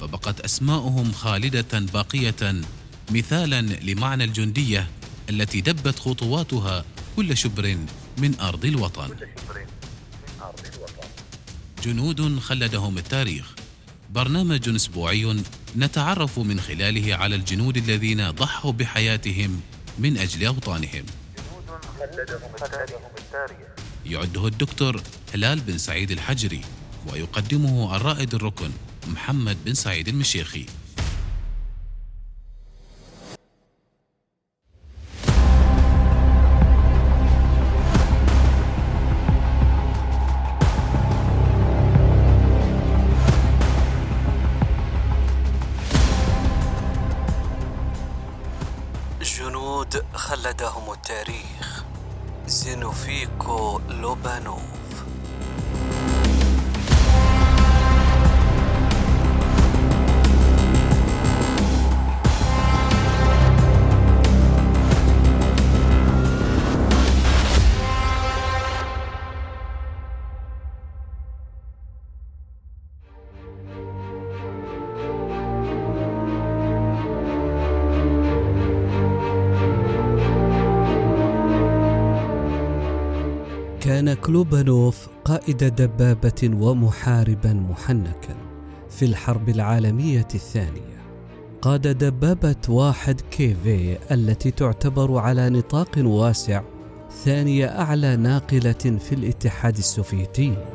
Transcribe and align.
فبقت 0.00 0.40
أسماؤهم 0.40 1.12
خالدة 1.12 1.78
باقية 1.78 2.62
مثالا 3.10 3.62
لمعنى 3.62 4.24
الجندية 4.24 4.88
التي 5.30 5.60
دبت 5.60 5.98
خطواتها 5.98 6.84
كل 7.16 7.36
شبر 7.36 7.76
من 8.18 8.40
أرض 8.40 8.64
الوطن. 8.64 9.08
جنود 11.82 12.38
خلدهم 12.38 12.98
التاريخ. 12.98 13.54
برنامج 14.10 14.68
أسبوعي 14.68 15.42
نتعرف 15.76 16.38
من 16.38 16.60
خلاله 16.60 17.14
على 17.14 17.34
الجنود 17.34 17.76
الذين 17.76 18.30
ضحوا 18.30 18.72
بحياتهم 18.72 19.60
من 19.98 20.18
أجل 20.18 20.46
أوطانهم. 20.46 21.04
يعده 24.06 24.46
الدكتور 24.46 25.00
هلال 25.34 25.60
بن 25.60 25.78
سعيد 25.78 26.10
الحجري 26.10 26.60
ويقدمه 27.12 27.96
الرائد 27.96 28.34
الركن. 28.34 28.70
محمد 29.08 29.64
بن 29.64 29.74
سعيد 29.74 30.08
المشيخي 30.08 30.66
جنود 49.22 50.04
خلدهم 50.14 50.92
التاريخ. 50.92 51.84
زينوفيكو 52.46 53.80
لوبانوف 53.88 54.73
كان 83.84 84.14
كلوبانوف 84.14 85.08
قائد 85.24 85.64
دبابة 85.64 86.50
ومحاربا 86.60 87.52
محنكا 87.52 88.36
في 88.90 89.04
الحرب 89.04 89.48
العالمية 89.48 90.28
الثانية. 90.34 91.02
قاد 91.62 91.98
دبابة 91.98 92.56
واحد 92.68 93.20
KV 93.20 93.98
التي 94.10 94.50
تعتبر 94.50 95.18
على 95.18 95.50
نطاق 95.50 95.90
واسع 95.98 96.62
ثانية 97.24 97.66
أعلى 97.66 98.16
ناقلة 98.16 98.98
في 98.98 99.12
الاتحاد 99.12 99.76
السوفيتي. 99.76 100.73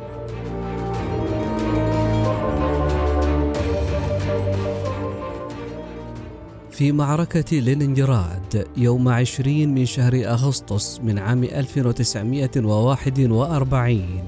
في 6.79 6.91
معركة 6.91 7.59
لينينجراد 7.59 8.67
يوم 8.77 9.09
20 9.09 9.67
من 9.67 9.85
شهر 9.85 10.13
أغسطس 10.15 10.99
من 10.99 11.19
عام 11.19 11.43
1941 11.43 14.23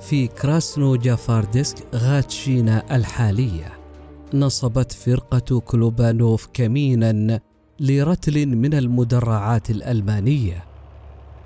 في 0.00 0.26
كراسنو 0.26 0.96
جافاردسك 0.96 1.76
غاتشينا 1.94 2.96
الحالية. 2.96 3.72
نصبت 4.34 4.92
فرقة 4.92 5.60
كلوبانوف 5.60 6.48
كمينا 6.52 7.40
لرتل 7.80 8.46
من 8.46 8.74
المدرعات 8.74 9.70
الألمانية. 9.70 10.64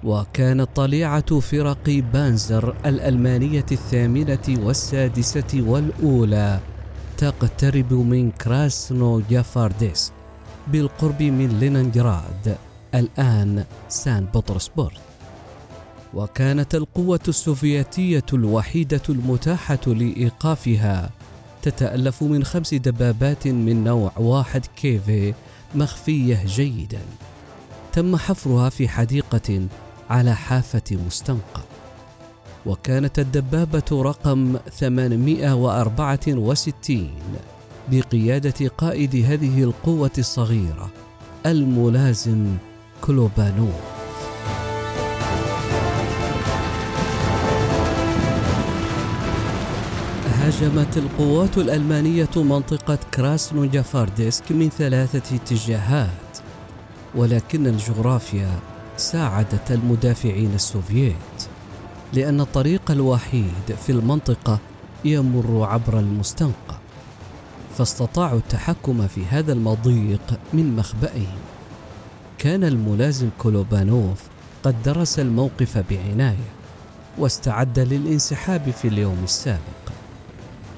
وكانت 0.05 0.69
طليعة 0.77 1.41
فرق 1.41 2.03
بانزر 2.13 2.77
الألمانية 2.87 3.67
الثامنة 3.73 4.65
والسادسة 4.65 5.65
والأولى 5.67 6.61
تقترب 7.17 7.93
من 7.93 8.31
كراسنو 8.31 9.23
جافاردسك 9.31 10.20
بالقرب 10.69 11.23
من 11.23 11.59
لينينجراد 11.61 12.57
الآن 12.95 13.65
سان 13.89 14.25
بطرسبورغ 14.25 14.99
وكانت 16.15 16.75
القوة 16.75 17.21
السوفيتية 17.29 18.25
الوحيدة 18.33 19.03
المتاحة 19.09 19.79
لإيقافها 19.87 21.11
تتألف 21.63 22.23
من 22.23 22.45
خمس 22.45 22.75
دبابات 22.75 23.47
من 23.47 23.85
نوع 23.85 24.13
واحد 24.17 24.67
كيفي 24.67 25.35
مخفية 25.75 26.45
جيدا. 26.47 27.01
تم 27.93 28.17
حفرها 28.17 28.69
في 28.69 28.89
حديقة 28.89 29.67
على 30.11 30.37
حافة 30.37 30.99
مستنقع. 31.07 31.63
وكانت 32.67 33.19
الدبابة 33.19 34.03
رقم 34.03 34.57
864 34.71 37.11
بقيادة 37.91 38.69
قائد 38.69 39.17
هذه 39.17 39.63
القوة 39.63 40.11
الصغيرة 40.19 40.91
الملازم 41.47 42.47
كلوبانوف 43.01 43.75
هاجمت 50.27 50.97
القوات 50.97 51.59
الألمانية 51.59 52.29
منطقة 52.37 52.99
كراسنو 53.15 53.65
جافاردسك 53.65 54.53
من 54.53 54.69
ثلاثة 54.69 55.37
اتجاهات 55.37 56.39
ولكن 57.15 57.67
الجغرافيا 57.67 58.51
ساعدت 58.97 59.71
المدافعين 59.71 60.55
السوفييت 60.55 61.15
لأن 62.13 62.41
الطريق 62.41 62.91
الوحيد 62.91 63.77
في 63.87 63.93
المنطقة 63.93 64.59
يمر 65.05 65.65
عبر 65.65 65.99
المستنقع. 65.99 66.80
فاستطاعوا 67.81 68.39
التحكم 68.39 69.07
في 69.07 69.27
هذا 69.27 69.53
المضيق 69.53 70.21
من 70.53 70.77
مخبئهم. 70.77 71.39
كان 72.39 72.65
الملازم 72.65 73.29
كولوبانوف 73.39 74.23
قد 74.63 74.83
درس 74.83 75.19
الموقف 75.19 75.85
بعناية 75.91 76.51
واستعد 77.19 77.79
للانسحاب 77.79 78.71
في 78.71 78.89
اليوم 78.89 79.17
السابق. 79.25 79.93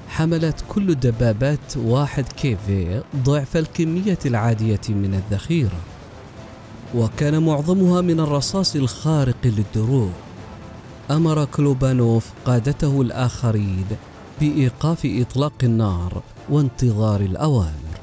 حملت 0.09 0.63
كل 0.69 0.89
الدبابات 0.89 1.77
واحد 1.77 2.25
كيفي 2.27 3.01
ضعف 3.15 3.57
الكمية 3.57 4.19
العادية 4.25 4.81
من 4.89 5.13
الذخيرة 5.13 5.79
وكان 6.95 7.43
معظمها 7.43 8.01
من 8.01 8.19
الرصاص 8.19 8.75
الخارق 8.75 9.37
للدروع. 9.43 10.09
أمر 11.11 11.45
كلوبانوف 11.45 12.29
قادته 12.45 13.01
الآخرين 13.01 13.85
بإيقاف 14.41 15.01
إطلاق 15.05 15.53
النار 15.63 16.21
وانتظار 16.49 17.21
الأوامر. 17.21 17.93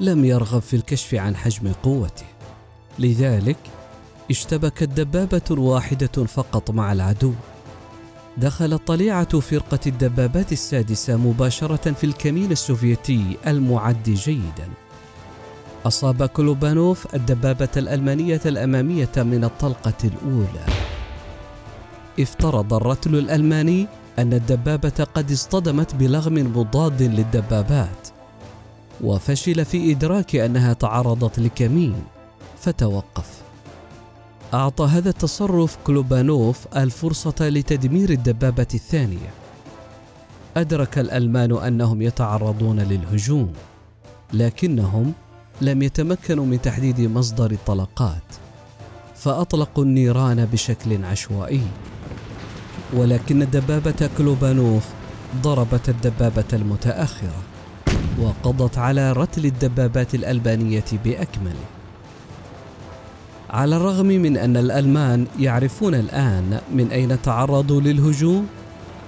لم 0.00 0.24
يرغب 0.24 0.62
في 0.62 0.76
الكشف 0.76 1.14
عن 1.14 1.36
حجم 1.36 1.72
قوته. 1.82 2.26
لذلك 2.98 3.56
اشتبكت 4.30 4.82
دبابة 4.82 5.60
واحدة 5.62 6.24
فقط 6.26 6.70
مع 6.70 6.92
العدو. 6.92 7.32
دخلت 8.36 8.86
طليعة 8.86 9.40
فرقة 9.40 9.78
الدبابات 9.86 10.52
السادسة 10.52 11.16
مباشرة 11.16 11.92
في 11.92 12.04
الكمين 12.04 12.52
السوفيتي 12.52 13.36
المعد 13.46 14.02
جيدا. 14.10 14.68
أصاب 15.86 16.26
كلوبانوف 16.26 17.14
الدبابة 17.14 17.68
الألمانية 17.76 18.40
الأمامية 18.46 19.10
من 19.16 19.44
الطلقة 19.44 19.94
الأولى. 20.04 20.66
افترض 22.20 22.74
الرتل 22.74 23.14
الألماني 23.14 23.86
أن 24.18 24.32
الدبابة 24.32 25.06
قد 25.14 25.32
اصطدمت 25.32 25.94
بلغم 25.94 26.34
مضاد 26.34 27.02
للدبابات 27.02 28.08
وفشل 29.00 29.64
في 29.64 29.92
إدراك 29.92 30.36
أنها 30.36 30.72
تعرضت 30.72 31.38
لكمين 31.38 31.94
فتوقف. 32.60 33.42
أعطى 34.54 34.84
هذا 34.84 35.10
التصرف 35.10 35.76
كلوبانوف 35.84 36.76
الفرصة 36.76 37.34
لتدمير 37.40 38.10
الدبابة 38.10 38.66
الثانية. 38.74 39.30
أدرك 40.56 40.98
الألمان 40.98 41.52
أنهم 41.52 42.02
يتعرضون 42.02 42.80
للهجوم 42.80 43.52
لكنهم 44.32 45.12
لم 45.60 45.82
يتمكنوا 45.82 46.46
من 46.46 46.60
تحديد 46.60 47.00
مصدر 47.00 47.50
الطلقات 47.50 48.22
فأطلقوا 49.16 49.84
النيران 49.84 50.44
بشكل 50.44 51.04
عشوائي. 51.04 51.62
ولكن 52.92 53.46
دبابة 53.50 54.10
كلوبانوف 54.18 54.84
ضربت 55.42 55.88
الدبابة 55.88 56.44
المتأخرة 56.52 57.42
وقضت 58.20 58.78
على 58.78 59.12
رتل 59.12 59.46
الدبابات 59.46 60.14
الألبانية 60.14 60.84
بأكمله 61.04 61.66
على 63.50 63.76
الرغم 63.76 64.06
من 64.06 64.36
أن 64.36 64.56
الألمان 64.56 65.26
يعرفون 65.38 65.94
الآن 65.94 66.60
من 66.74 66.88
أين 66.92 67.22
تعرضوا 67.22 67.80
للهجوم 67.80 68.46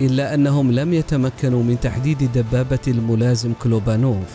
إلا 0.01 0.35
أنهم 0.35 0.73
لم 0.73 0.95
يتمكنوا 0.95 1.63
من 1.63 1.81
تحديد 1.83 2.31
دبابة 2.35 2.79
الملازم 2.89 3.53
كلوبانوف 3.63 4.29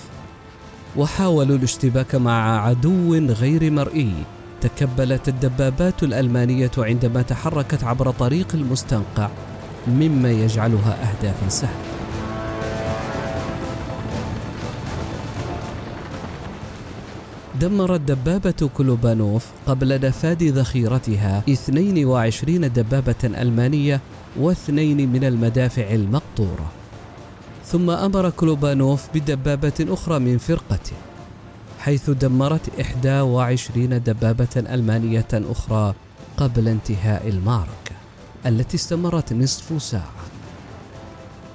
وحاولوا 0.97 1.57
الاشتباك 1.57 2.15
مع 2.15 2.67
عدو 2.67 3.15
غير 3.15 3.71
مرئي. 3.71 4.13
تكبلت 4.61 5.27
الدبابات 5.27 6.03
الألمانية 6.03 6.71
عندما 6.77 7.21
تحركت 7.21 7.83
عبر 7.83 8.11
طريق 8.11 8.47
المستنقع 8.53 9.29
مما 9.87 10.31
يجعلها 10.31 10.97
أهدافا 11.09 11.49
سهلة. 11.49 11.89
دمرت 17.61 18.01
دبابة 18.01 18.69
كلوبانوف 18.77 19.45
قبل 19.67 20.01
نفاذ 20.07 20.51
ذخيرتها 20.51 21.43
22 21.49 22.73
دبابة 22.73 23.15
ألمانية 23.23 24.01
واثنين 24.39 25.11
من 25.11 25.23
المدافع 25.23 25.89
المقطورة. 25.91 26.71
ثم 27.65 27.89
أمر 27.89 28.29
كلوبانوف 28.29 29.07
بدبابة 29.15 29.85
أخرى 29.89 30.19
من 30.19 30.37
فرقته. 30.37 31.08
حيث 31.89 32.09
دمرت 32.09 32.69
21 33.03 34.03
دبابة 34.03 34.47
ألمانية 34.57 35.27
أخرى 35.33 35.93
قبل 36.37 36.67
انتهاء 36.67 37.29
المعركة 37.29 37.95
التي 38.45 38.77
استمرت 38.77 39.33
نصف 39.33 39.81
ساعة. 39.81 40.25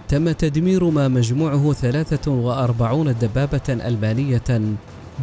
تم 0.08 0.32
تدمير 0.32 0.90
ما 0.90 1.08
مجموعه 1.08 1.72
43 1.72 3.14
دبابة 3.18 3.60
ألمانية 3.68 4.74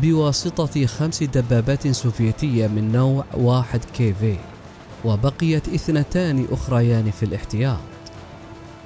بواسطة 0.01 0.85
خمس 0.85 1.23
دبابات 1.23 1.87
سوفيتية 1.87 2.67
من 2.67 2.91
نوع 2.91 3.25
واحد 3.33 3.81
كيفي 3.93 4.35
وبقيت 5.05 5.67
اثنتان 5.67 6.47
أخريان 6.51 7.11
في 7.11 7.23
الاحتياط. 7.23 7.79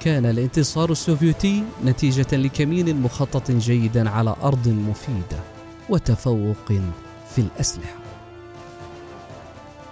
كان 0.00 0.26
الانتصار 0.26 0.92
السوفيتي 0.92 1.62
نتيجة 1.84 2.36
لكمين 2.36 3.00
مخطط 3.00 3.50
جيدا 3.50 4.10
على 4.10 4.36
أرض 4.42 4.68
مفيدة. 4.68 5.55
وتفوق 5.88 6.72
في 7.34 7.38
الأسلحة. 7.38 7.96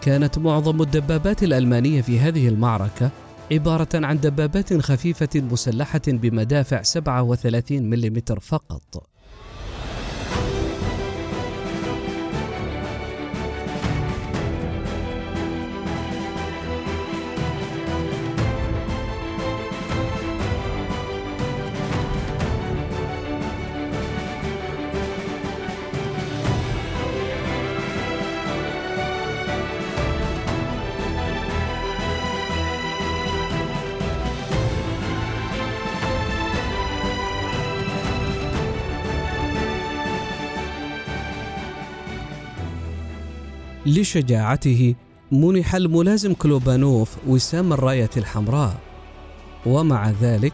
كانت 0.02 0.38
معظم 0.38 0.82
الدبابات 0.82 1.42
الألمانية 1.42 2.02
في 2.02 2.18
هذه 2.18 2.48
المعركة 2.48 3.10
عبارة 3.52 3.88
عن 3.94 4.20
دبابات 4.20 4.74
خفيفة 4.74 5.28
مسلحة 5.34 6.02
بمدافع 6.06 6.82
37 6.82 7.90
ملم 7.90 8.22
فقط. 8.40 9.13
لشجاعته 43.86 44.94
منح 45.32 45.74
الملازم 45.74 46.34
كلوبانوف 46.34 47.16
وسام 47.26 47.72
الراية 47.72 48.10
الحمراء. 48.16 48.76
ومع 49.66 50.10
ذلك 50.10 50.52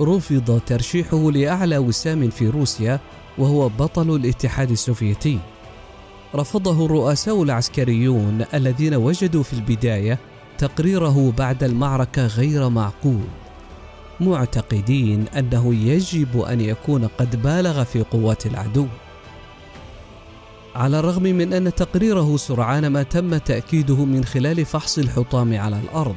رفض 0.00 0.60
ترشيحه 0.66 1.30
لأعلى 1.30 1.78
وسام 1.78 2.30
في 2.30 2.48
روسيا 2.48 3.00
وهو 3.38 3.68
بطل 3.68 4.16
الاتحاد 4.16 4.70
السوفيتي. 4.70 5.38
رفضه 6.34 6.86
الرؤساء 6.86 7.42
العسكريون 7.42 8.44
الذين 8.54 8.94
وجدوا 8.94 9.42
في 9.42 9.52
البداية 9.52 10.18
تقريره 10.58 11.32
بعد 11.38 11.64
المعركة 11.64 12.26
غير 12.26 12.68
معقول 12.68 13.24
معتقدين 14.20 15.28
أنه 15.28 15.74
يجب 15.74 16.40
أن 16.40 16.60
يكون 16.60 17.06
قد 17.06 17.42
بالغ 17.42 17.84
في 17.84 18.02
قوات 18.02 18.46
العدو. 18.46 18.86
على 20.78 20.98
الرغم 20.98 21.22
من 21.22 21.52
أن 21.52 21.74
تقريره 21.74 22.36
سرعان 22.36 22.86
ما 22.86 23.02
تم 23.02 23.36
تأكيده 23.36 24.04
من 24.04 24.24
خلال 24.24 24.64
فحص 24.64 24.98
الحطام 24.98 25.58
على 25.58 25.80
الأرض 25.80 26.16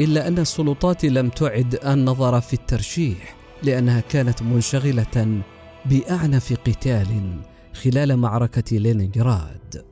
إلا 0.00 0.28
أن 0.28 0.38
السلطات 0.38 1.04
لم 1.04 1.28
تعد 1.28 1.78
النظر 1.86 2.40
في 2.40 2.52
الترشيح 2.52 3.36
لأنها 3.62 4.00
كانت 4.00 4.42
منشغلة 4.42 5.42
بأعنف 5.84 6.52
قتال 6.52 7.40
خلال 7.72 8.16
معركة 8.16 8.76
لينينغراد 8.76 9.84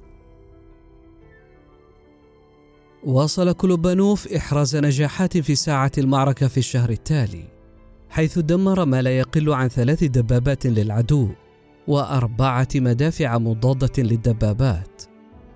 واصل 3.05 3.53
كلوبانوف 3.53 4.33
إحراز 4.33 4.77
نجاحات 4.77 5.39
في 5.39 5.55
ساعة 5.55 5.93
المعركة 5.99 6.49
في 6.49 6.59
الشهر 6.59 6.91
التالي 6.91 7.45
حيث 8.11 8.39
دمر 8.39 8.85
ما 8.85 9.03
لا 9.03 9.19
يقل 9.19 9.53
عن 9.53 9.69
ثلاث 9.69 10.05
دبابات 10.05 10.67
للعدو. 10.67 11.29
وأربعة 11.91 12.69
مدافع 12.75 13.39
مضادة 13.39 14.03
للدبابات. 14.03 15.03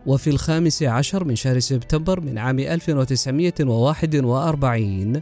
وفي 0.06 0.31
الخامس 0.31 0.82
عشر 0.82 1.25
من 1.25 1.36
شهر 1.36 1.58
سبتمبر 1.58 2.20
من 2.20 2.38
عام 2.38 2.58
1941 2.58 5.20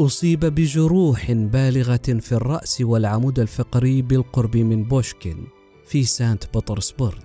أصيب 0.00 0.40
بجروح 0.40 1.32
بالغة 1.32 2.18
في 2.20 2.32
الرأس 2.32 2.80
والعمود 2.80 3.38
الفقري 3.38 4.02
بالقرب 4.02 4.56
من 4.56 4.84
بوشكين 4.84 5.46
في 5.86 6.04
سانت 6.04 6.56
بطرسبرغ 6.56 7.18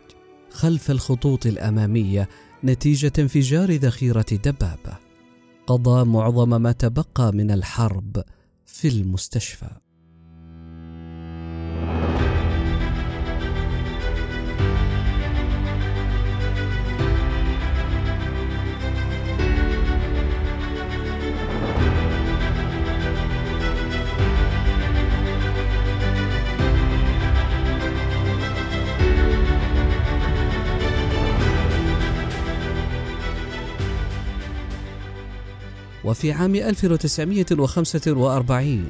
خلف 0.52 0.92
الخطوط 0.92 1.46
الأمامية 1.46 2.30
نتيجة 2.64 3.14
انفجار 3.20 3.72
ذخيرة 3.72 4.26
دبابة. 4.32 4.98
قضى 5.68 6.06
معظم 6.06 6.62
ما 6.62 6.72
تبقى 6.72 7.34
من 7.34 7.52
الحرب 7.52 8.24
في 8.66 8.88
المستشفى. 8.88 9.70
وفي 36.06 36.32
عام 36.32 36.56
1945 36.56 38.86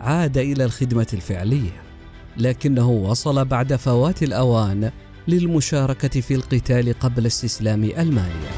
عاد 0.00 0.38
إلى 0.38 0.64
الخدمة 0.64 1.06
الفعلية 1.12 1.82
لكنه 2.36 2.90
وصل 2.90 3.44
بعد 3.44 3.76
فوات 3.76 4.22
الأوان 4.22 4.90
للمشاركة 5.28 6.20
في 6.20 6.34
القتال 6.34 6.98
قبل 6.98 7.26
استسلام 7.26 7.84
ألمانيا. 7.84 8.50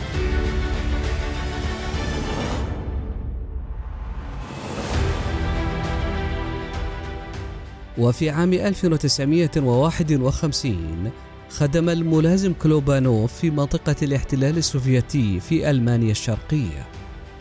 وفي 7.98 8.30
عام 8.30 8.52
1951 8.52 11.10
خدم 11.50 11.88
الملازم 11.88 12.52
كلوبانوف 12.52 13.32
في 13.32 13.50
منطقة 13.50 13.96
الاحتلال 14.02 14.58
السوفيتي 14.58 15.40
في 15.40 15.70
ألمانيا 15.70 16.10
الشرقية. 16.10 16.86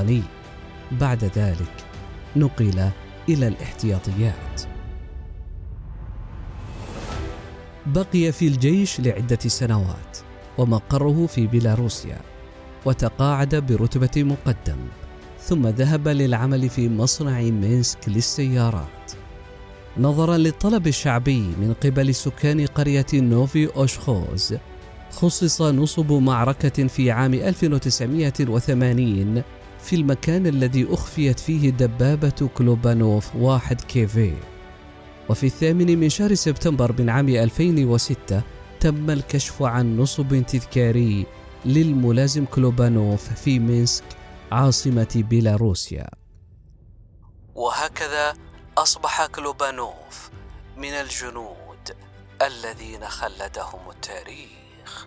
البريطاني 0.00 0.22
بعد 1.00 1.24
ذلك 1.24 1.84
نقل 2.36 2.90
إلى 3.28 3.48
الاحتياطيات. 3.48 4.62
بقي 7.86 8.32
في 8.32 8.46
الجيش 8.46 9.00
لعدة 9.00 9.38
سنوات 9.48 10.18
ومقره 10.58 11.26
في 11.26 11.46
بيلاروسيا 11.46 12.18
وتقاعد 12.86 13.54
برتبة 13.54 14.22
مقدم 14.22 14.78
ثم 15.40 15.66
ذهب 15.66 16.08
للعمل 16.08 16.68
في 16.68 16.88
مصنع 16.88 17.40
مينسك 17.40 18.08
للسيارات 18.08 18.99
نظرا 19.98 20.36
للطلب 20.36 20.86
الشعبي 20.86 21.40
من 21.40 21.74
قبل 21.84 22.14
سكان 22.14 22.66
قرية 22.66 23.06
نوفي 23.14 23.76
أوشخوز 23.76 24.54
خصص 25.10 25.62
نصب 25.62 26.12
معركة 26.12 26.86
في 26.86 27.10
عام 27.10 27.34
1980 27.34 29.42
في 29.82 29.96
المكان 29.96 30.46
الذي 30.46 30.86
أخفيت 30.90 31.40
فيه 31.40 31.70
دبابة 31.70 32.50
كلوبانوف 32.54 33.36
واحد 33.36 33.80
كيفي 33.80 34.34
وفي 35.28 35.46
الثامن 35.46 35.98
من 35.98 36.08
شهر 36.08 36.34
سبتمبر 36.34 36.94
من 36.98 37.10
عام 37.10 37.28
2006 37.28 38.42
تم 38.80 39.10
الكشف 39.10 39.62
عن 39.62 39.96
نصب 39.96 40.42
تذكاري 40.46 41.26
للملازم 41.64 42.44
كلوبانوف 42.44 43.32
في 43.32 43.58
مينسك 43.58 44.04
عاصمة 44.52 45.24
بيلاروسيا. 45.30 46.06
وهكذا 47.54 48.34
أصبح 48.80 49.26
كلوبانوف 49.26 50.30
من 50.76 50.92
الجنود 50.92 51.96
الذين 52.42 53.04
خلدهم 53.08 53.90
التاريخ. 53.90 55.06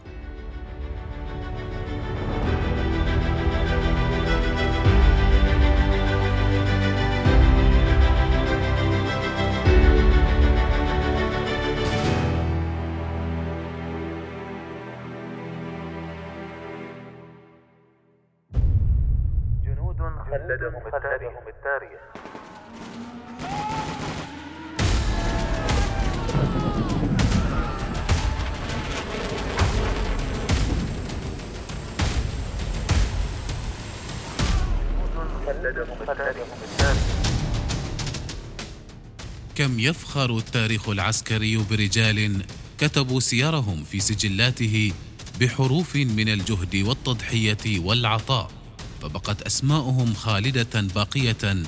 جنود 19.65 19.99
خلدهم 20.31 20.81
التاريخ. 21.47 22.01
كم 39.55 39.79
يفخر 39.79 40.37
التاريخ 40.37 40.89
العسكري 40.89 41.57
برجال 41.57 42.45
كتبوا 42.77 43.19
سيرهم 43.19 43.83
في 43.83 43.99
سجلاته 43.99 44.93
بحروف 45.39 45.95
من 45.95 46.29
الجهد 46.29 46.75
والتضحية 46.75 47.79
والعطاء 47.79 48.51
فبقت 49.01 49.41
أسماؤهم 49.41 50.13
خالدة 50.13 50.81
باقية 50.81 51.63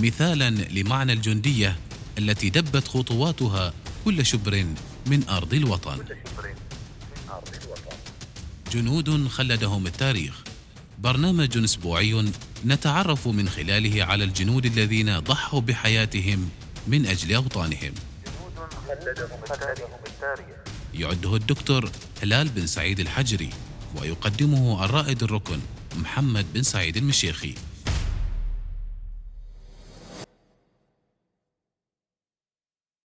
مثالا 0.00 0.50
لمعنى 0.50 1.12
الجندية 1.12 1.76
التي 2.18 2.50
دبت 2.50 2.88
خطواتها 2.88 3.72
كل 4.04 4.26
شبر 4.26 4.66
من 5.06 5.28
أرض 5.28 5.54
الوطن. 5.54 6.04
جنود 8.72 9.28
خلدهم 9.28 9.86
التاريخ. 9.86 10.49
برنامج 11.00 11.58
أسبوعي 11.58 12.32
نتعرف 12.66 13.28
من 13.28 13.48
خلاله 13.48 14.04
على 14.04 14.24
الجنود 14.24 14.66
الذين 14.66 15.18
ضحوا 15.18 15.60
بحياتهم 15.60 16.50
من 16.86 17.06
أجل 17.06 17.34
أوطانهم. 17.34 17.92
يعده 20.94 21.36
الدكتور 21.36 21.90
هلال 22.22 22.48
بن 22.48 22.66
سعيد 22.66 23.00
الحجري 23.00 23.50
ويقدمه 23.96 24.84
الرائد 24.84 25.22
الركن 25.22 25.58
محمد 25.96 26.46
بن 26.54 26.62
سعيد 26.62 26.96
المشيخي. 26.96 27.54